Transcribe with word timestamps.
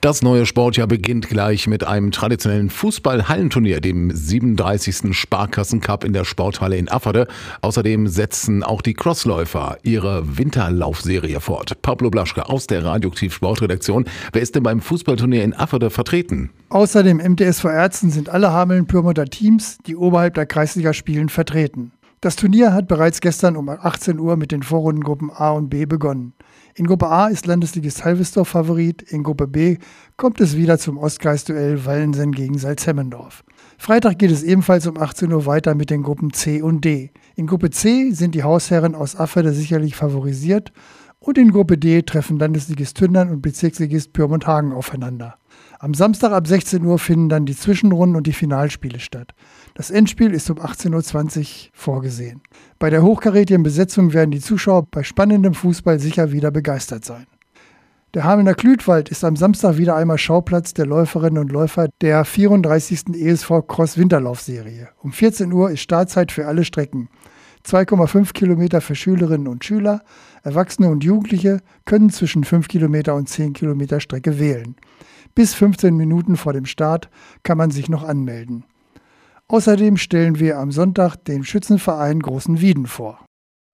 Das 0.00 0.22
neue 0.22 0.46
Sportjahr 0.46 0.86
beginnt 0.86 1.28
gleich 1.28 1.66
mit 1.66 1.84
einem 1.84 2.10
traditionellen 2.10 2.70
Fußball-Hallenturnier, 2.70 3.82
dem 3.82 4.10
37. 4.10 5.14
Sparkassencup 5.14 6.04
in 6.04 6.14
der 6.14 6.24
Sporthalle 6.24 6.78
in 6.78 6.88
Afferde. 6.88 7.26
Außerdem 7.60 8.06
setzen 8.06 8.62
auch 8.62 8.80
die 8.80 8.94
Crossläufer 8.94 9.76
ihre 9.82 10.38
Winterlaufserie 10.38 11.38
fort. 11.40 11.82
Pablo 11.82 12.08
Blaschke 12.08 12.48
aus 12.48 12.66
der 12.66 12.82
Radioaktiv 12.82 13.34
Sportredaktion. 13.34 14.06
Wer 14.32 14.40
ist 14.40 14.54
denn 14.54 14.62
beim 14.62 14.80
Fußballturnier 14.80 15.44
in 15.44 15.52
Afferde 15.52 15.90
vertreten? 15.90 16.48
Außer 16.70 17.02
dem 17.02 17.18
MTSV 17.18 17.66
Ärzten 17.66 18.10
sind 18.10 18.30
alle 18.30 18.52
Hameln-Pyrmoder 18.52 19.26
Teams, 19.26 19.76
die 19.86 19.96
oberhalb 19.96 20.32
der 20.32 20.46
Kreisliga 20.46 20.94
spielen, 20.94 21.28
vertreten. 21.28 21.92
Das 22.22 22.36
Turnier 22.36 22.72
hat 22.72 22.88
bereits 22.88 23.20
gestern 23.20 23.54
um 23.54 23.68
18 23.68 24.18
Uhr 24.18 24.36
mit 24.36 24.50
den 24.50 24.62
Vorrundengruppen 24.62 25.30
A 25.30 25.50
und 25.50 25.68
B 25.68 25.84
begonnen. 25.84 26.32
In 26.74 26.86
Gruppe 26.86 27.08
A 27.08 27.26
ist 27.26 27.46
Landesligist 27.46 28.04
Halvesdorf 28.04 28.48
Favorit, 28.48 29.02
in 29.02 29.24
Gruppe 29.24 29.48
B 29.48 29.78
kommt 30.16 30.40
es 30.40 30.56
wieder 30.56 30.78
zum 30.78 30.98
Ostkreisduell 30.98 31.84
Wallensen 31.84 32.30
gegen 32.30 32.58
Salzhemmendorf. 32.58 33.42
Freitag 33.76 34.18
geht 34.18 34.30
es 34.30 34.44
ebenfalls 34.44 34.86
um 34.86 34.96
18 34.96 35.32
Uhr 35.32 35.46
weiter 35.46 35.74
mit 35.74 35.90
den 35.90 36.04
Gruppen 36.04 36.32
C 36.32 36.62
und 36.62 36.84
D. 36.84 37.10
In 37.34 37.48
Gruppe 37.48 37.70
C 37.70 38.12
sind 38.12 38.36
die 38.36 38.44
Hausherren 38.44 38.94
aus 38.94 39.16
Afferde 39.16 39.52
sicherlich 39.52 39.96
favorisiert 39.96 40.72
und 41.20 41.36
in 41.36 41.52
Gruppe 41.52 41.76
D 41.76 42.02
treffen 42.02 42.38
Landesligist 42.38 42.96
Tündern 42.96 43.30
und 43.30 43.42
Bezirksligist 43.42 44.12
Pyrmont-Hagen 44.12 44.72
aufeinander. 44.72 45.36
Am 45.78 45.94
Samstag 45.94 46.32
ab 46.32 46.46
16 46.46 46.84
Uhr 46.84 46.98
finden 46.98 47.28
dann 47.28 47.46
die 47.46 47.56
Zwischenrunden 47.56 48.16
und 48.16 48.26
die 48.26 48.32
Finalspiele 48.32 49.00
statt. 49.00 49.32
Das 49.74 49.90
Endspiel 49.90 50.32
ist 50.32 50.50
um 50.50 50.58
18.20 50.58 51.38
Uhr 51.40 51.46
vorgesehen. 51.72 52.40
Bei 52.78 52.90
der 52.90 53.02
hochkarätigen 53.02 53.62
Besetzung 53.62 54.12
werden 54.12 54.30
die 54.30 54.40
Zuschauer 54.40 54.86
bei 54.90 55.02
spannendem 55.02 55.54
Fußball 55.54 56.00
sicher 56.00 56.32
wieder 56.32 56.50
begeistert 56.50 57.04
sein. 57.04 57.26
Der 58.14 58.24
Hamelner 58.24 58.54
Klütwald 58.54 59.08
ist 59.08 59.22
am 59.22 59.36
Samstag 59.36 59.76
wieder 59.76 59.94
einmal 59.94 60.18
Schauplatz 60.18 60.74
der 60.74 60.86
Läuferinnen 60.86 61.38
und 61.38 61.52
Läufer 61.52 61.88
der 62.00 62.24
34. 62.24 63.14
ESV 63.14 63.62
Cross 63.68 63.98
Winterlaufserie. 63.98 64.88
Um 65.00 65.12
14 65.12 65.52
Uhr 65.52 65.70
ist 65.70 65.80
Startzeit 65.80 66.32
für 66.32 66.48
alle 66.48 66.64
Strecken. 66.64 67.08
2,5 67.64 68.32
Kilometer 68.32 68.80
für 68.80 68.94
Schülerinnen 68.94 69.48
und 69.48 69.64
Schüler, 69.64 70.02
Erwachsene 70.42 70.88
und 70.88 71.04
Jugendliche 71.04 71.60
können 71.84 72.10
zwischen 72.10 72.44
5 72.44 72.68
Kilometer 72.68 73.14
und 73.14 73.28
10 73.28 73.52
Kilometer 73.52 74.00
Strecke 74.00 74.38
wählen. 74.38 74.76
Bis 75.34 75.54
15 75.54 75.96
Minuten 75.96 76.36
vor 76.36 76.52
dem 76.52 76.66
Start 76.66 77.08
kann 77.42 77.58
man 77.58 77.70
sich 77.70 77.88
noch 77.88 78.02
anmelden. 78.02 78.64
Außerdem 79.48 79.96
stellen 79.96 80.38
wir 80.38 80.58
am 80.58 80.70
Sonntag 80.72 81.16
den 81.24 81.44
Schützenverein 81.44 82.20
Großen 82.20 82.60
Wieden 82.60 82.86
vor. 82.86 83.24